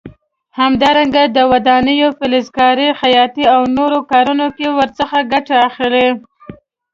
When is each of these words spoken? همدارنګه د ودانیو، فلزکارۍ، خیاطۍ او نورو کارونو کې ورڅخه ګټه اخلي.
همدارنګه 0.59 1.23
د 1.35 1.37
ودانیو، 1.51 2.07
فلزکارۍ، 2.19 2.87
خیاطۍ 3.01 3.43
او 3.53 3.61
نورو 3.77 3.99
کارونو 4.11 4.47
کې 4.57 4.67
ورڅخه 4.77 5.19
ګټه 5.33 5.55
اخلي. 5.69 6.07